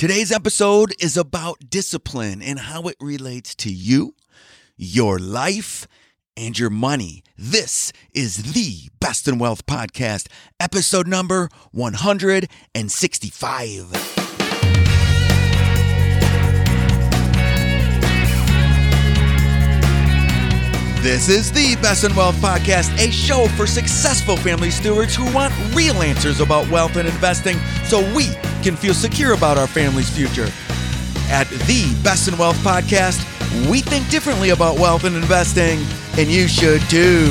[0.00, 4.14] Today's episode is about discipline and how it relates to you,
[4.74, 5.86] your life,
[6.38, 7.22] and your money.
[7.36, 10.28] This is the Best in Wealth Podcast,
[10.58, 14.19] episode number 165.
[21.02, 25.54] This is the Best in Wealth Podcast, a show for successful family stewards who want
[25.74, 28.26] real answers about wealth and investing so we
[28.62, 30.48] can feel secure about our family's future.
[31.30, 33.18] At the Best in Wealth Podcast,
[33.70, 35.78] we think differently about wealth and investing,
[36.18, 37.28] and you should too.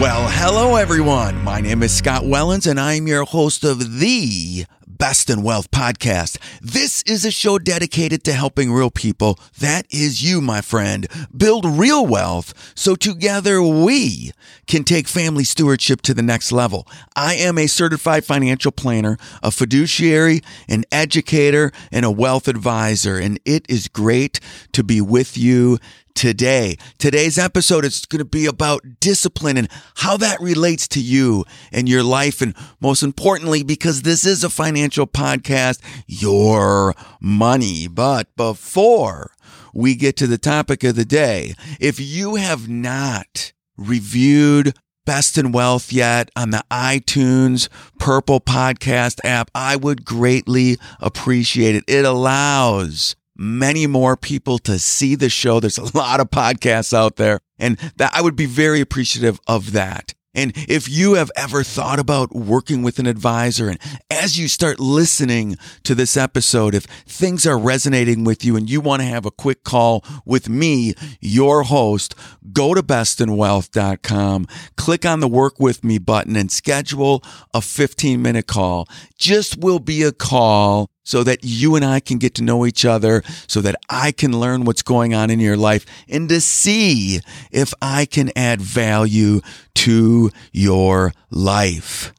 [0.00, 1.42] Well, hello everyone.
[1.42, 4.64] My name is Scott Wellens, and I'm your host of the
[5.02, 6.38] Best in Wealth podcast.
[6.60, 9.36] This is a show dedicated to helping real people.
[9.58, 11.08] That is you, my friend.
[11.36, 14.30] Build real wealth so together we
[14.68, 16.86] can take family stewardship to the next level.
[17.16, 23.18] I am a certified financial planner, a fiduciary, an educator, and a wealth advisor.
[23.18, 24.38] And it is great
[24.70, 25.80] to be with you
[26.14, 26.76] today.
[26.98, 31.88] Today's episode is going to be about discipline and how that relates to you and
[31.88, 32.40] your life.
[32.40, 37.88] And most importantly, because this is a financial podcast, your money.
[37.88, 39.32] But before
[39.74, 44.74] we get to the topic of the day, if you have not reviewed
[45.04, 47.68] Best in Wealth yet on the iTunes
[47.98, 51.84] Purple Podcast app, I would greatly appreciate it.
[51.88, 55.58] It allows many more people to see the show.
[55.58, 59.72] There's a lot of podcasts out there and that I would be very appreciative of
[59.72, 60.14] that.
[60.34, 63.78] And if you have ever thought about working with an advisor and
[64.10, 68.80] as you start listening to this episode, if things are resonating with you and you
[68.80, 72.14] want to have a quick call with me, your host,
[72.50, 74.46] go to bestinwealth.com,
[74.78, 77.22] click on the work with me button and schedule
[77.52, 78.88] a 15 minute call.
[79.18, 82.84] Just will be a call so that you and I can get to know each
[82.84, 87.20] other, so that I can learn what's going on in your life and to see
[87.50, 89.40] if I can add value
[89.76, 92.12] to your life.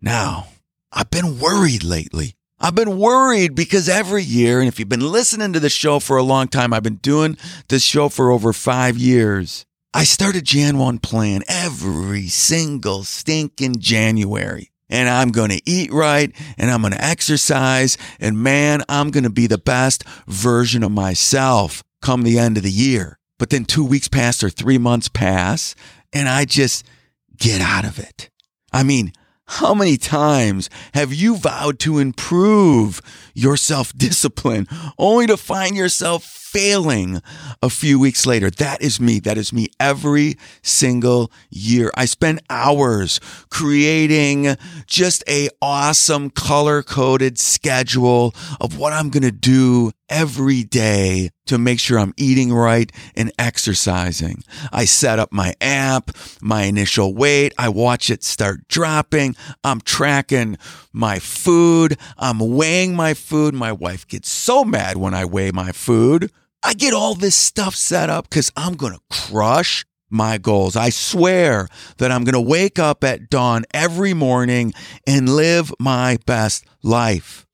[0.00, 0.48] Now,
[0.92, 2.34] I've been worried lately.
[2.58, 6.18] I've been worried because every year, and if you've been listening to the show for
[6.18, 9.64] a long time, I've been doing this show for over five years.
[9.94, 16.34] I started Jan 1 plan every single stinking January and I'm going to eat right
[16.58, 17.96] and I'm going to exercise.
[18.18, 22.62] And man, I'm going to be the best version of myself come the end of
[22.62, 23.18] the year.
[23.38, 25.74] But then two weeks pass or three months pass
[26.12, 26.86] and I just
[27.38, 28.28] get out of it.
[28.72, 29.12] I mean,
[29.46, 33.00] how many times have you vowed to improve
[33.34, 34.68] your self discipline
[34.98, 36.22] only to find yourself
[36.52, 37.22] failing
[37.62, 38.50] a few weeks later?
[38.50, 39.20] That is me.
[39.20, 41.90] That is me every single year.
[41.94, 44.56] I spend hours creating
[44.86, 51.56] just a awesome color coded schedule of what I'm going to do every day to
[51.56, 54.42] make sure I'm eating right and exercising.
[54.72, 56.10] I set up my app,
[56.42, 57.54] my initial weight.
[57.56, 59.36] I watch it start dropping.
[59.62, 60.58] I'm tracking
[60.92, 61.96] my food.
[62.18, 63.54] I'm weighing my food.
[63.54, 66.30] My wife gets so mad when I weigh my food.
[66.62, 70.76] I get all this stuff set up because I'm going to crush my goals.
[70.76, 74.74] I swear that I'm going to wake up at dawn every morning
[75.06, 77.46] and live my best life.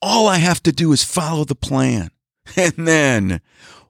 [0.00, 2.10] All I have to do is follow the plan.
[2.56, 3.40] And then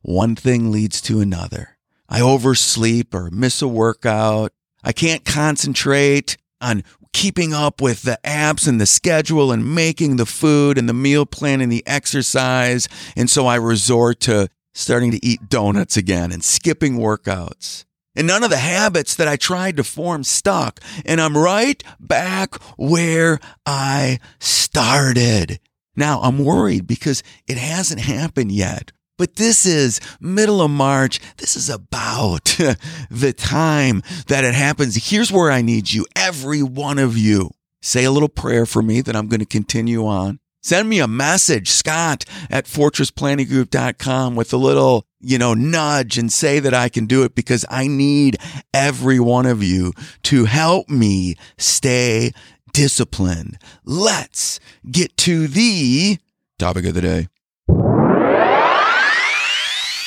[0.02, 1.78] one thing leads to another.
[2.06, 4.52] I oversleep or miss a workout.
[4.84, 6.84] I can't concentrate on
[7.14, 11.24] keeping up with the apps and the schedule and making the food and the meal
[11.24, 12.88] plan and the exercise.
[13.16, 17.84] And so I resort to starting to eat donuts again and skipping workouts.
[18.14, 20.80] And none of the habits that I tried to form stuck.
[21.06, 25.60] And I'm right back where I started.
[25.96, 28.92] Now I'm worried because it hasn't happened yet.
[29.18, 31.20] But this is middle of March.
[31.36, 32.44] This is about
[33.10, 35.10] the time that it happens.
[35.10, 37.50] Here's where I need you, every one of you.
[37.80, 40.38] Say a little prayer for me that I'm going to continue on.
[40.64, 46.60] Send me a message, Scott at fortressplanninggroup.com with a little, you know, nudge and say
[46.60, 48.36] that I can do it because I need
[48.72, 49.92] every one of you
[50.24, 52.30] to help me stay
[52.72, 53.58] disciplined.
[53.84, 56.18] Let's get to the
[56.60, 57.28] topic of the day.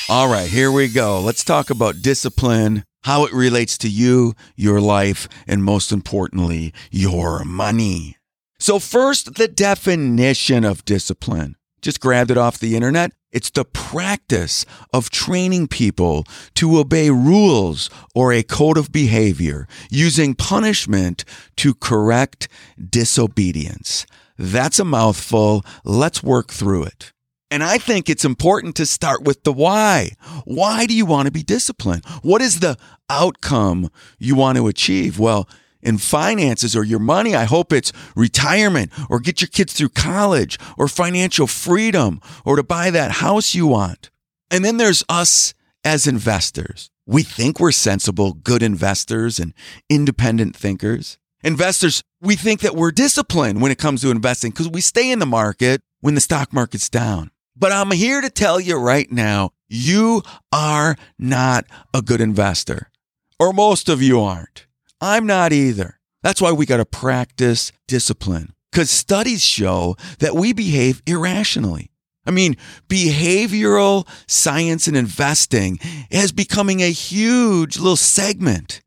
[0.08, 1.20] All right, here we go.
[1.20, 7.44] Let's talk about discipline, how it relates to you, your life, and most importantly, your
[7.44, 8.16] money.
[8.58, 11.56] So, first, the definition of discipline.
[11.82, 13.12] Just grabbed it off the internet.
[13.30, 14.64] It's the practice
[14.94, 16.24] of training people
[16.54, 21.24] to obey rules or a code of behavior using punishment
[21.56, 22.48] to correct
[22.90, 24.06] disobedience.
[24.38, 25.64] That's a mouthful.
[25.84, 27.12] Let's work through it.
[27.50, 30.12] And I think it's important to start with the why.
[30.44, 32.04] Why do you want to be disciplined?
[32.22, 32.76] What is the
[33.08, 35.18] outcome you want to achieve?
[35.18, 35.48] Well,
[35.86, 40.58] in finances or your money, I hope it's retirement or get your kids through college
[40.76, 44.10] or financial freedom or to buy that house you want.
[44.50, 45.54] And then there's us
[45.84, 46.90] as investors.
[47.06, 49.54] We think we're sensible, good investors and
[49.88, 51.18] independent thinkers.
[51.44, 55.20] Investors, we think that we're disciplined when it comes to investing because we stay in
[55.20, 57.30] the market when the stock market's down.
[57.54, 60.22] But I'm here to tell you right now, you
[60.52, 62.90] are not a good investor,
[63.38, 64.65] or most of you aren't.
[65.00, 65.98] I'm not either.
[66.22, 71.90] That's why we got to practice discipline because studies show that we behave irrationally.
[72.26, 72.56] I mean,
[72.88, 75.78] behavioral science and investing
[76.10, 78.82] is becoming a huge little segment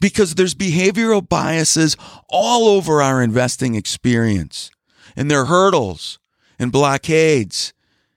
[0.00, 1.96] because there's behavioral biases
[2.28, 4.70] all over our investing experience.
[5.16, 6.18] And there are hurdles
[6.58, 7.72] and blockades.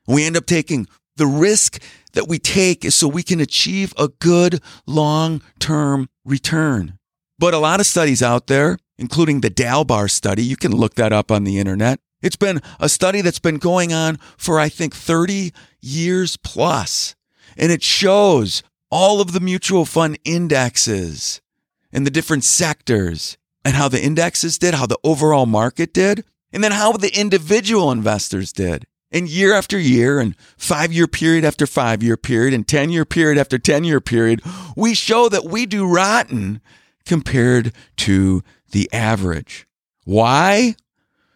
[0.05, 1.81] We end up taking the risk
[2.13, 6.98] that we take is so we can achieve a good long term return.
[7.39, 11.13] But a lot of studies out there, including the Dalbar study, you can look that
[11.13, 12.01] up on the internet.
[12.21, 17.15] It's been a study that's been going on for, I think, 30 years plus.
[17.57, 21.39] And it shows all of the mutual fund indexes
[21.93, 26.61] and the different sectors and how the indexes did, how the overall market did, and
[26.61, 28.85] then how the individual investors did.
[29.11, 33.05] And year after year, and five year period after five year period, and 10 year
[33.05, 34.41] period after 10 year period,
[34.75, 36.61] we show that we do rotten
[37.05, 39.67] compared to the average.
[40.05, 40.75] Why?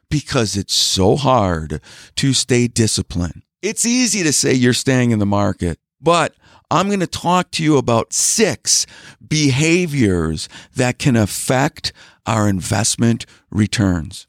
[0.09, 1.81] Because it's so hard
[2.15, 3.43] to stay disciplined.
[3.61, 6.35] It's easy to say you're staying in the market, but
[6.69, 8.85] I'm going to talk to you about six
[9.25, 11.93] behaviors that can affect
[12.25, 14.27] our investment returns.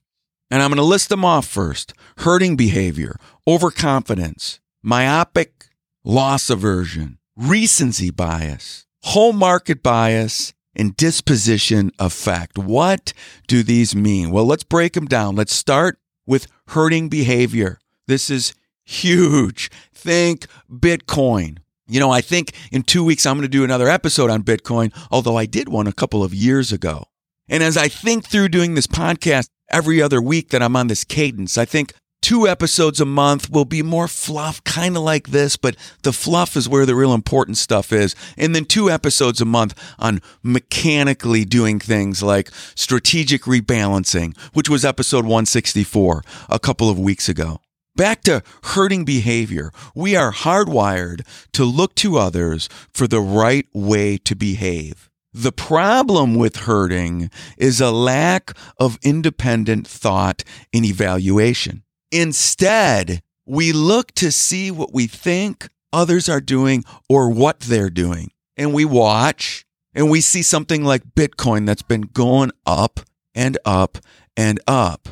[0.50, 3.16] And I'm going to list them off first herding behavior,
[3.46, 5.68] overconfidence, myopic
[6.04, 12.58] loss aversion, recency bias, home market bias, and disposition effect.
[12.58, 13.12] What
[13.46, 14.30] do these mean?
[14.30, 15.36] Well, let's break them down.
[15.36, 17.78] Let's start with herding behavior.
[18.06, 18.54] This is
[18.84, 19.70] huge.
[19.94, 21.58] Think Bitcoin.
[21.86, 24.92] You know, I think in two weeks I'm going to do another episode on Bitcoin,
[25.10, 27.04] although I did one a couple of years ago.
[27.48, 31.04] And as I think through doing this podcast every other week that I'm on this
[31.04, 31.92] cadence, I think
[32.24, 36.56] two episodes a month will be more fluff, kind of like this, but the fluff
[36.56, 38.16] is where the real important stuff is.
[38.38, 44.86] And then two episodes a month on mechanically doing things like strategic rebalancing, which was
[44.86, 47.60] episode 164 a couple of weeks ago.
[47.94, 49.70] Back to herding behavior.
[49.94, 55.10] We are hardwired to look to others for the right way to behave.
[55.34, 60.42] The problem with herding is a lack of independent thought
[60.72, 61.82] and evaluation.
[62.10, 68.30] Instead, we look to see what we think others are doing or what they're doing.
[68.56, 73.00] And we watch and we see something like Bitcoin that's been going up
[73.34, 73.98] and up
[74.36, 75.08] and up,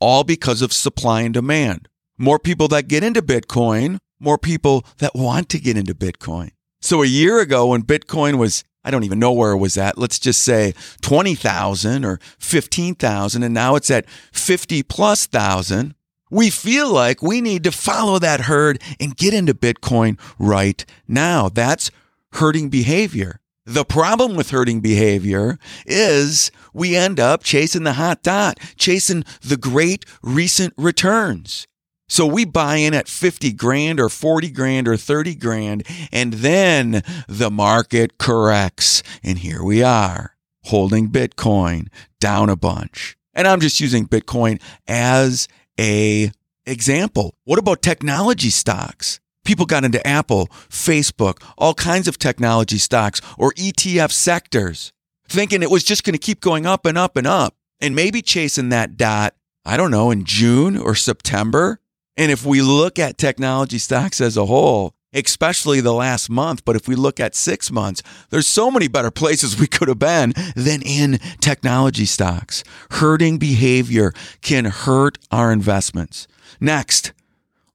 [0.00, 1.88] all because of supply and demand
[2.18, 6.50] more people that get into Bitcoin, more people that want to get into Bitcoin.
[6.80, 9.96] So a year ago when Bitcoin was, I don't even know where it was at,
[9.96, 15.94] let's just say 20,000 or 15,000, and now it's at 50 plus thousand,
[16.30, 21.48] we feel like we need to follow that herd and get into Bitcoin right now.
[21.48, 21.90] That's
[22.32, 23.40] herding behavior.
[23.64, 29.58] The problem with herding behavior is we end up chasing the hot dot, chasing the
[29.58, 31.66] great recent returns.
[32.08, 37.02] So we buy in at 50 grand or 40 grand or 30 grand, and then
[37.28, 39.02] the market corrects.
[39.22, 41.88] And here we are holding Bitcoin
[42.20, 43.18] down a bunch.
[43.34, 45.46] And I'm just using Bitcoin as
[45.78, 46.32] a
[46.66, 47.34] example.
[47.44, 49.20] What about technology stocks?
[49.44, 54.92] People got into Apple, Facebook, all kinds of technology stocks or ETF sectors,
[55.28, 58.20] thinking it was just going to keep going up and up and up and maybe
[58.20, 61.80] chasing that dot, I don't know, in June or September
[62.18, 66.76] and if we look at technology stocks as a whole, especially the last month, but
[66.76, 70.34] if we look at six months, there's so many better places we could have been
[70.54, 72.62] than in technology stocks.
[72.92, 74.12] Herding behavior
[74.42, 76.26] can hurt our investments.
[76.60, 77.12] Next,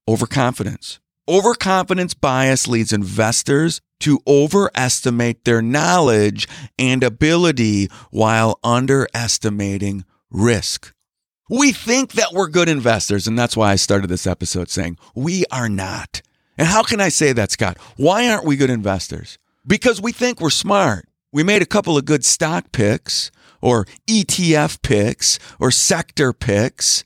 [0.08, 1.00] overconfidence.
[1.28, 6.48] Overconfidence bias leads investors to overestimate their knowledge
[6.78, 10.94] and ability while underestimating risk.
[11.50, 15.46] We think that we're good investors, and that's why I started this episode saying we
[15.52, 16.22] are not.
[16.64, 17.78] And how can I say that, Scott?
[17.98, 19.38] Why aren't we good investors?
[19.68, 21.10] Because we think we're smart.
[21.34, 27.04] We made a couple of good stock picks or ETF picks or sector picks,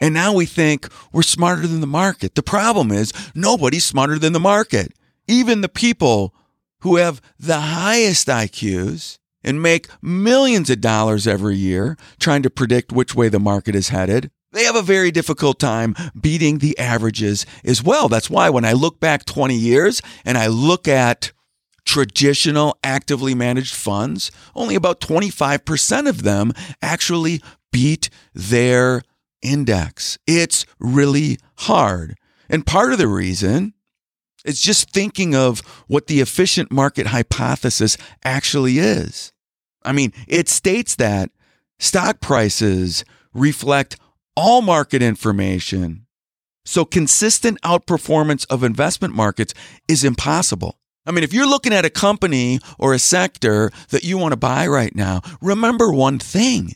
[0.00, 2.34] And now we think we're smarter than the market.
[2.34, 4.92] The problem is nobody's smarter than the market.
[5.28, 6.34] Even the people
[6.80, 12.90] who have the highest IQs and make millions of dollars every year trying to predict
[12.90, 17.44] which way the market is headed, they have a very difficult time beating the averages
[17.64, 18.08] as well.
[18.08, 21.32] That's why when I look back 20 years and I look at
[21.84, 29.02] traditional actively managed funds, only about 25% of them actually beat their
[29.42, 30.18] index.
[30.26, 32.16] It's really hard.
[32.48, 33.74] And part of the reason
[34.44, 39.32] is just thinking of what the efficient market hypothesis actually is.
[39.84, 41.30] I mean, it states that
[41.78, 43.96] stock prices reflect
[44.36, 46.06] all market information.
[46.64, 49.54] So consistent outperformance of investment markets
[49.88, 50.78] is impossible.
[51.06, 54.36] I mean, if you're looking at a company or a sector that you want to
[54.36, 56.74] buy right now, remember one thing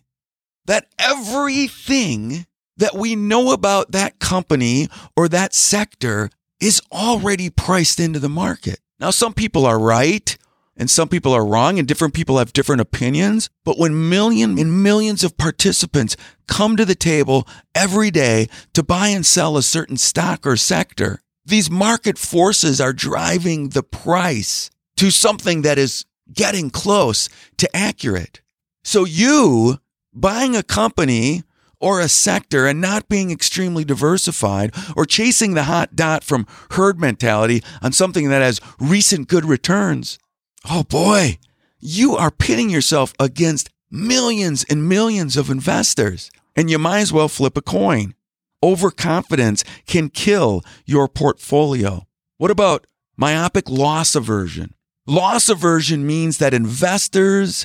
[0.66, 8.20] that everything that we know about that company or that sector is already priced into
[8.20, 8.78] the market.
[9.00, 10.36] Now, some people are right
[10.76, 13.50] and some people are wrong and different people have different opinions.
[13.64, 19.08] But when millions and millions of participants come to the table every day to buy
[19.08, 25.10] and sell a certain stock or sector, these market forces are driving the price to
[25.10, 28.40] something that is getting close to accurate.
[28.84, 29.78] So you
[30.12, 31.42] buying a company
[31.80, 37.00] or a sector and not being extremely diversified or chasing the hot dot from herd
[37.00, 40.18] mentality on something that has recent good returns.
[40.68, 41.38] Oh boy,
[41.78, 47.28] you are pitting yourself against millions and millions of investors and you might as well
[47.28, 48.14] flip a coin.
[48.62, 52.06] Overconfidence can kill your portfolio.
[52.36, 52.86] What about
[53.16, 54.74] myopic loss aversion?
[55.06, 57.64] Loss aversion means that investors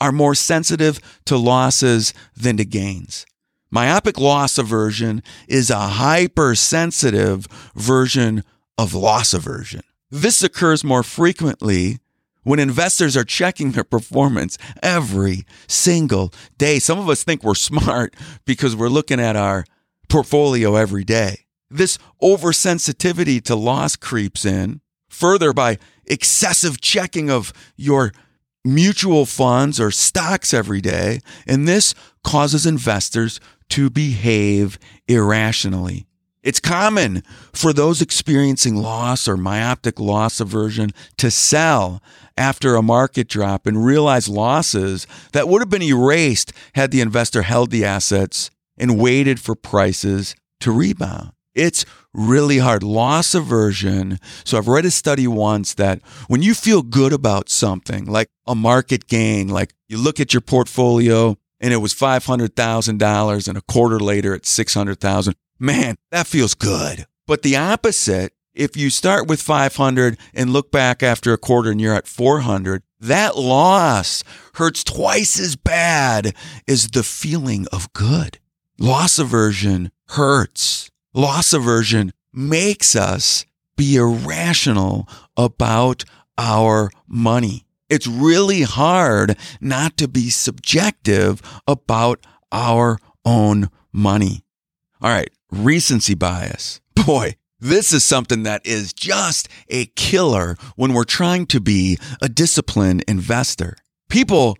[0.00, 3.26] are more sensitive to losses than to gains.
[3.70, 8.42] Myopic loss aversion is a hypersensitive version
[8.76, 9.82] of loss aversion.
[10.10, 12.00] This occurs more frequently
[12.44, 16.78] when investors are checking their performance every single day.
[16.78, 19.64] Some of us think we're smart because we're looking at our
[20.08, 21.46] portfolio every day.
[21.70, 28.12] This oversensitivity to loss creeps in further by excessive checking of your
[28.64, 31.20] mutual funds or stocks every day.
[31.46, 31.94] And this
[32.24, 36.06] causes investors to behave irrationally.
[36.42, 37.22] It's common
[37.52, 42.02] for those experiencing loss or myopic loss aversion to sell
[42.36, 47.42] after a market drop and realize losses that would have been erased had the investor
[47.42, 51.30] held the assets and waited for prices to rebound.
[51.54, 52.82] It's really hard.
[52.82, 54.18] Loss aversion.
[54.44, 58.54] So I've read a study once that when you feel good about something, like a
[58.54, 64.00] market gain, like you look at your portfolio and it was $500,000 and a quarter
[64.00, 65.34] later it's 600,000.
[65.62, 67.06] Man, that feels good.
[67.24, 71.80] But the opposite, if you start with 500 and look back after a quarter and
[71.80, 76.34] you're at 400, that loss hurts twice as bad
[76.66, 78.40] as the feeling of good.
[78.76, 80.90] Loss aversion hurts.
[81.14, 86.04] Loss aversion makes us be irrational about
[86.36, 87.66] our money.
[87.88, 94.42] It's really hard not to be subjective about our own money.
[95.00, 96.80] All right, recency bias.
[96.94, 102.28] Boy, this is something that is just a killer when we're trying to be a
[102.28, 103.76] disciplined investor.
[104.08, 104.56] People,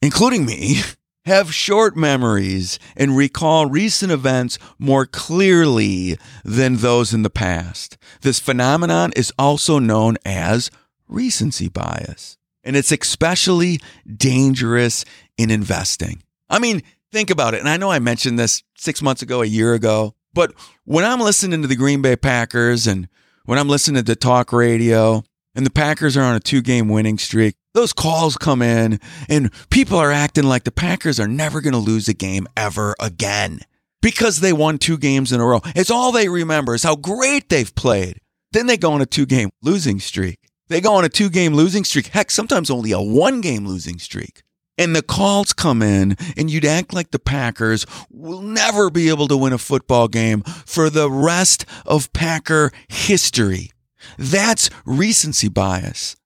[0.00, 0.76] including me,
[1.24, 7.96] have short memories and recall recent events more clearly than those in the past.
[8.20, 10.70] This phenomenon is also known as
[11.08, 13.80] recency bias, and it's especially
[14.14, 15.06] dangerous
[15.38, 16.22] in investing.
[16.50, 17.60] I mean, think about it.
[17.60, 20.52] And I know I mentioned this six months ago, a year ago, but
[20.84, 23.08] when I'm listening to the Green Bay Packers and
[23.44, 25.22] when I'm listening to talk radio
[25.54, 29.50] and the Packers are on a two game winning streak, those calls come in and
[29.70, 33.60] people are acting like the Packers are never going to lose a game ever again
[34.02, 35.60] because they won two games in a row.
[35.74, 38.20] It's all they remember is how great they've played.
[38.52, 40.38] Then they go on a two game losing streak.
[40.68, 42.08] They go on a two game losing streak.
[42.08, 44.42] Heck, sometimes only a one game losing streak
[44.76, 49.28] and the calls come in and you'd act like the Packers will never be able
[49.28, 53.70] to win a football game for the rest of Packer history.
[54.18, 56.16] That's recency bias.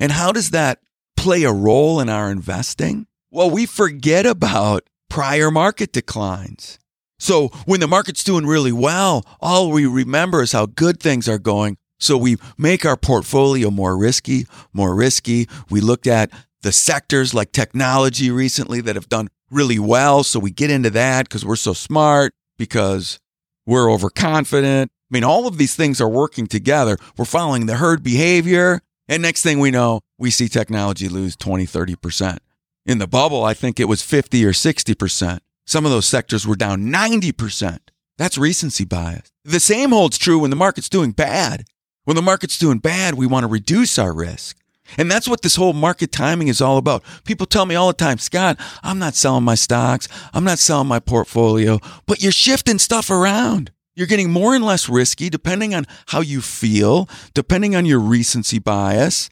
[0.00, 0.80] And how does that
[1.16, 3.06] play a role in our investing?
[3.30, 6.78] Well, we forget about prior market declines.
[7.18, 11.38] So when the market's doing really well, all we remember is how good things are
[11.38, 11.76] going.
[11.98, 15.48] So we make our portfolio more risky, more risky.
[15.68, 16.30] We looked at
[16.62, 20.24] the sectors like technology recently that have done really well.
[20.24, 22.32] So we get into that because we're so smart.
[22.58, 23.18] because
[23.66, 24.90] we're overconfident.
[24.90, 26.98] I mean, all of these things are working together.
[27.16, 28.80] We're following the herd behavior.
[29.06, 32.38] And next thing we know, we see technology lose 20, 30%.
[32.84, 35.38] In the bubble, I think it was 50 or 60%.
[35.66, 37.78] Some of those sectors were down 90%.
[38.16, 39.30] That's recency bias.
[39.44, 41.64] The same holds true when the market's doing bad.
[42.04, 44.56] When the market's doing bad, we want to reduce our risk.
[44.96, 47.02] And that's what this whole market timing is all about.
[47.24, 50.08] People tell me all the time, Scott, I'm not selling my stocks.
[50.32, 53.70] I'm not selling my portfolio, but you're shifting stuff around.
[53.94, 58.60] You're getting more and less risky depending on how you feel, depending on your recency
[58.60, 59.28] bias,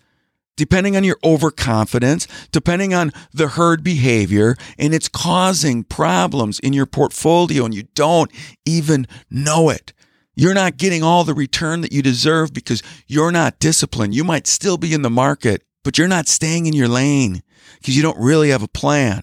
[0.56, 6.86] depending on your overconfidence, depending on the herd behavior, and it's causing problems in your
[6.86, 8.32] portfolio and you don't
[8.64, 9.92] even know it.
[10.36, 14.14] You're not getting all the return that you deserve because you're not disciplined.
[14.14, 17.42] You might still be in the market, but you're not staying in your lane
[17.78, 19.22] because you don't really have a plan.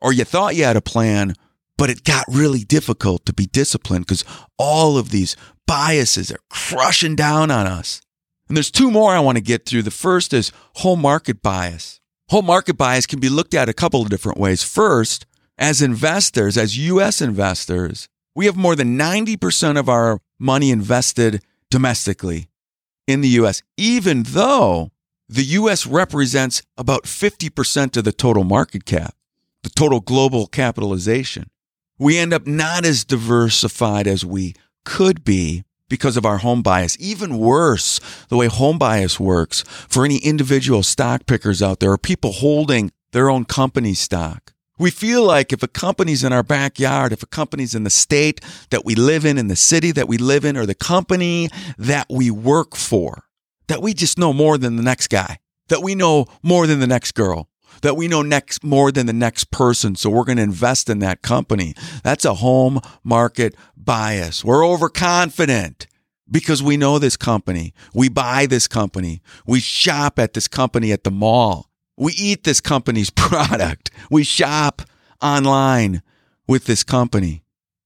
[0.00, 1.34] Or you thought you had a plan,
[1.76, 4.24] but it got really difficult to be disciplined because
[4.58, 8.00] all of these biases are crushing down on us.
[8.48, 9.82] And there's two more I want to get through.
[9.82, 12.00] The first is whole market bias.
[12.30, 14.62] Whole market bias can be looked at a couple of different ways.
[14.62, 15.26] First,
[15.58, 22.48] as investors, as US investors, we have more than 90% of our money invested domestically
[23.06, 24.90] in the US, even though
[25.28, 29.14] the US represents about 50% of the total market cap,
[29.62, 31.50] the total global capitalization.
[31.98, 36.96] We end up not as diversified as we could be because of our home bias.
[36.98, 41.98] Even worse, the way home bias works for any individual stock pickers out there or
[41.98, 44.53] people holding their own company stock.
[44.78, 48.40] We feel like if a company's in our backyard, if a company's in the state
[48.70, 52.06] that we live in, in the city that we live in, or the company that
[52.10, 53.24] we work for,
[53.68, 55.38] that we just know more than the next guy,
[55.68, 57.48] that we know more than the next girl,
[57.82, 59.94] that we know next more than the next person.
[59.94, 61.74] So we're going to invest in that company.
[62.02, 64.44] That's a home market bias.
[64.44, 65.86] We're overconfident
[66.28, 67.74] because we know this company.
[67.94, 69.22] We buy this company.
[69.46, 71.70] We shop at this company at the mall.
[71.96, 73.90] We eat this company's product.
[74.10, 74.82] We shop
[75.22, 76.02] online
[76.46, 77.44] with this company.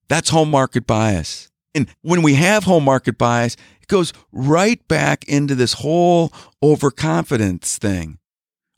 [0.08, 1.50] That's home market bias.
[1.74, 7.78] And when we have home market bias, it goes right back into this whole overconfidence
[7.78, 8.18] thing.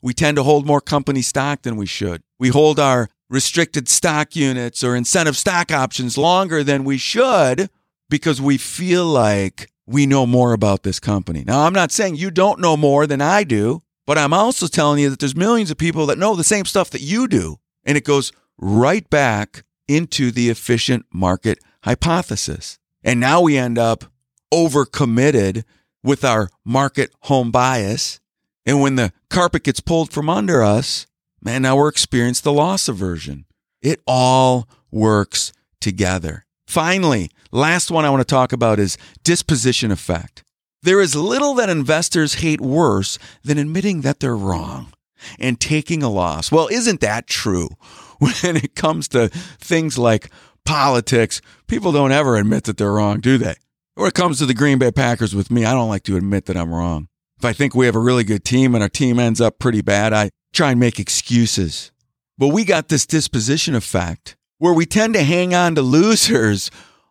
[0.01, 2.21] We tend to hold more company stock than we should.
[2.39, 7.69] We hold our restricted stock units or incentive stock options longer than we should
[8.09, 11.43] because we feel like we know more about this company.
[11.45, 13.83] Now, I'm not saying you don't know more than I do.
[14.05, 16.89] But I'm also telling you that there's millions of people that know the same stuff
[16.91, 17.59] that you do.
[17.83, 22.79] And it goes right back into the efficient market hypothesis.
[23.03, 24.05] And now we end up
[24.53, 25.63] overcommitted
[26.03, 28.19] with our market home bias.
[28.65, 31.07] And when the carpet gets pulled from under us,
[31.41, 33.45] man, now we're experiencing the loss aversion.
[33.81, 36.45] It all works together.
[36.67, 40.43] Finally, last one I want to talk about is disposition effect.
[40.83, 44.93] There is little that investors hate worse than admitting that they're wrong
[45.39, 46.51] and taking a loss.
[46.51, 47.69] Well, isn't that true?
[48.21, 50.29] When it comes to things like
[50.63, 53.55] politics, people don't ever admit that they're wrong, do they?
[53.95, 56.45] When it comes to the Green Bay Packers with me, I don't like to admit
[56.45, 57.07] that I'm wrong.
[57.39, 59.81] If I think we have a really good team and our team ends up pretty
[59.81, 61.91] bad, I try and make excuses.
[62.37, 66.69] But we got this disposition effect where we tend to hang on to losers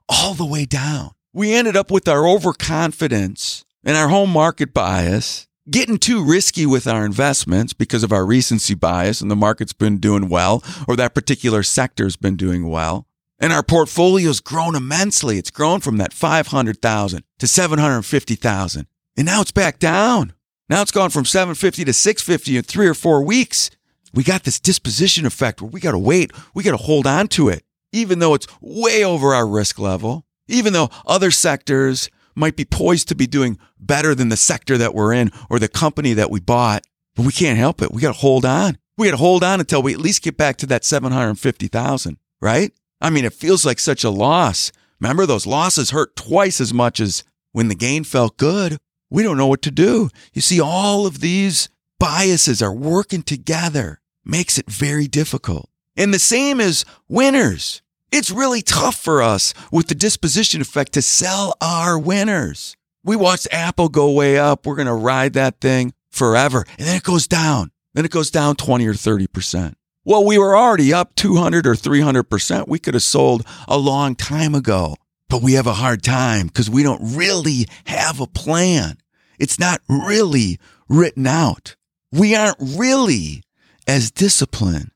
[0.09, 5.47] all the way down we ended up with our overconfidence and our home market bias,
[5.71, 9.99] getting too risky with our investments because of our recency bias and the market's been
[9.99, 13.07] doing well or that particular sector's been doing well.
[13.39, 15.39] And our portfolio's grown immensely.
[15.39, 18.87] It's grown from that 500,000 to 750,000.
[19.17, 20.35] And now it's back down.
[20.69, 23.71] Now it's gone from 750 to 650 in three or four weeks.
[24.13, 26.33] We got this disposition effect where we got to wait.
[26.55, 27.63] We got to hold on to it,
[27.93, 33.09] even though it's way over our risk level even though other sectors might be poised
[33.09, 36.41] to be doing better than the sector that we're in or the company that we
[36.41, 36.85] bought,
[37.17, 37.93] but we can't help it.
[37.93, 38.79] We got to hold on.
[38.97, 42.73] We got to hold on until we at least get back to that 750,000, right?
[43.01, 44.73] I mean, it feels like such a loss.
[45.01, 48.79] Remember, those losses hurt twice as much as when the gain felt good.
[49.09, 50.11] We don't know what to do.
[50.33, 55.69] You see, all of these biases are working together, makes it very difficult.
[55.97, 57.83] And the same as winners.
[58.13, 62.77] It's really tough for us with the disposition effect to sell our winners.
[63.05, 64.67] We watched Apple go way up.
[64.67, 66.65] We're going to ride that thing forever.
[66.79, 67.71] And then it goes down.
[67.95, 69.75] Then it goes down 20 or 30%.
[70.05, 72.67] Well, we were already up 200 or 300%.
[72.67, 74.97] We could have sold a long time ago,
[75.29, 78.99] but we have a hard time because we don't really have a plan.
[79.39, 81.77] It's not really written out.
[82.11, 83.45] We aren't really
[83.87, 84.91] as disciplined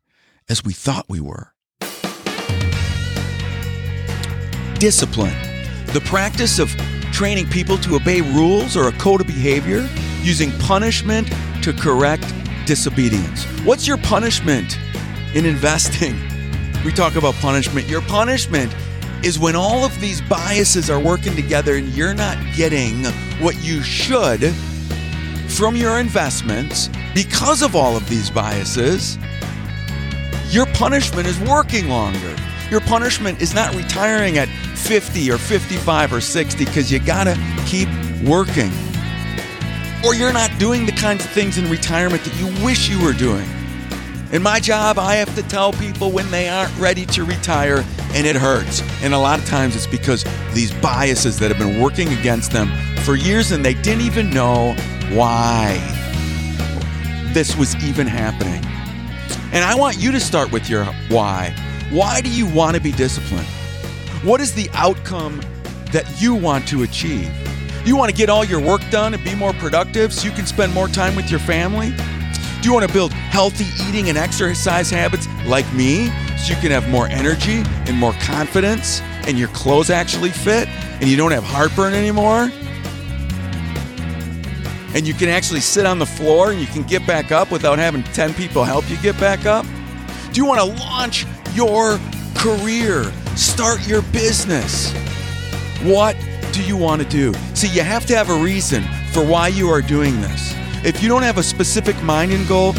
[0.49, 1.54] as we thought we were.
[4.85, 5.35] Discipline,
[5.95, 6.69] the practice of
[7.11, 9.89] training people to obey rules or a code of behavior
[10.21, 11.27] using punishment
[11.63, 12.35] to correct
[12.67, 13.47] disobedience.
[13.65, 14.79] What's your punishment
[15.35, 16.15] in investing?
[16.85, 17.89] We talk about punishment.
[17.89, 18.77] Your punishment
[19.25, 23.07] is when all of these biases are working together and you're not getting
[23.43, 24.53] what you should
[25.49, 29.17] from your investments because of all of these biases.
[30.51, 32.37] Your punishment is working longer.
[32.75, 37.89] Your punishment is not retiring at 50 or 55 or 60 because you gotta keep
[38.25, 38.73] working.
[40.05, 43.13] Or you're not doing the kinds of things in retirement that you wish you were
[43.13, 43.47] doing.
[44.33, 48.27] In my job, I have to tell people when they aren't ready to retire, and
[48.27, 48.83] it hurts.
[49.05, 52.73] And a lot of times it's because these biases that have been working against them
[53.05, 54.75] for years and they didn't even know
[55.13, 55.79] why
[57.35, 58.65] this was even happening.
[59.53, 61.55] And I want you to start with your why.
[61.91, 63.47] Why do you want to be disciplined?
[64.23, 65.41] What is the outcome
[65.93, 67.31] that you want to achieve?
[67.87, 70.47] You want to get all your work done and be more productive so you can
[70.47, 71.91] spend more time with your family?
[72.63, 76.07] Do you want to build healthy eating and exercise habits like me
[76.39, 81.05] so you can have more energy and more confidence and your clothes actually fit and
[81.05, 82.51] you don't have heartburn anymore?
[84.95, 87.79] And you can actually sit on the floor and you can get back up without
[87.79, 89.67] having 10 people help you get back up?
[90.35, 92.01] Do you want to launch your
[92.35, 93.05] career?
[93.37, 94.93] Start your business?
[95.85, 96.17] What
[96.51, 97.33] do you want to do?
[97.55, 100.53] See, you have to have a reason for why you are doing this.
[100.85, 102.73] If you don't have a specific mind and goal,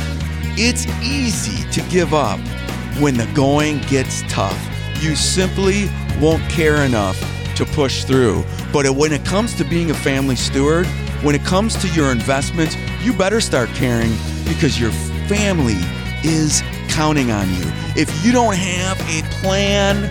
[0.57, 2.41] it's easy to give up
[2.99, 4.61] when the going gets tough.
[4.99, 5.89] You simply
[6.19, 7.17] won't care enough
[7.55, 8.43] to push through.
[8.73, 10.87] But when it comes to being a family steward,
[11.23, 14.11] when it comes to your investments, you better start caring
[14.43, 14.91] because your
[15.29, 15.77] family
[16.21, 16.61] is
[16.95, 17.63] counting on you.
[17.97, 20.09] If you don't have a plan,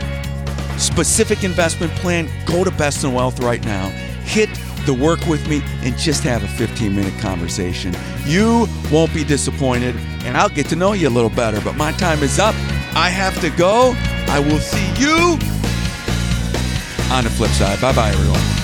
[0.79, 3.89] specific investment plan, go to Best in Wealth right now.
[4.25, 4.51] Hit
[4.85, 7.95] the work with me and just have a 15 minute conversation.
[8.27, 11.59] You won't be disappointed, and I'll get to know you a little better.
[11.63, 12.55] But my time is up.
[12.95, 13.95] I have to go.
[14.29, 15.39] I will see you
[17.11, 17.81] on the flip side.
[17.81, 18.64] Bye bye, everyone.